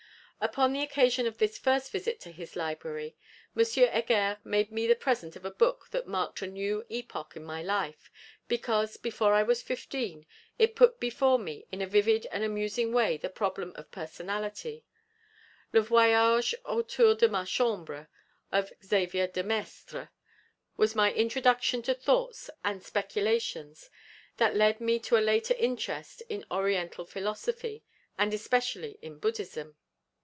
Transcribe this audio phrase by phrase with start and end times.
[0.43, 3.15] Upon the occasion of this first visit to his library,
[3.55, 3.63] M.
[3.63, 7.61] Heger made me the present of a book that marked a new epoch in my
[7.61, 8.11] life,
[8.47, 10.25] because, before I was fifteen,
[10.57, 14.83] it put before me in a vivid and amusing way the problem of personality,
[15.73, 18.07] Le Voyage autour de ma Chambre
[18.51, 20.09] of Xavier de Maistre,
[20.75, 23.91] was my introduction to thoughts and speculations
[24.37, 27.83] that led me to a later interest in Oriental philosophy,
[28.17, 29.75] and especially in Buddhism.